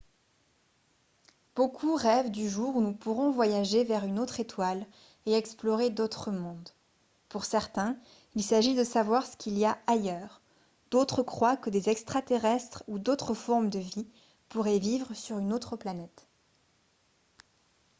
beaucoup 1.55 1.93
rêvent 1.93 2.31
du 2.31 2.49
jour 2.49 2.75
où 2.75 2.81
nous 2.81 2.95
pourrons 2.95 3.29
voyager 3.29 3.83
vers 3.83 4.03
une 4.03 4.17
autre 4.17 4.39
étoile 4.39 4.83
et 5.27 5.33
explorer 5.35 5.91
d'autres 5.91 6.31
mondes 6.31 6.71
pour 7.29 7.45
certains 7.45 7.95
il 8.33 8.41
s'agit 8.41 8.73
de 8.73 8.83
savoir 8.83 9.27
ce 9.27 9.37
qu'il 9.37 9.59
y 9.59 9.63
a 9.65 9.77
ailleurs 9.85 10.41
d'autres 10.89 11.21
croient 11.21 11.55
que 11.55 11.69
des 11.69 11.87
extraterrestres 11.89 12.83
ou 12.87 12.97
d'autres 12.97 13.35
formes 13.35 13.69
de 13.69 13.77
vie 13.77 14.07
pourraient 14.49 14.79
vivre 14.79 15.13
sur 15.13 15.37
une 15.37 15.53
autre 15.53 15.75
planète 15.75 16.25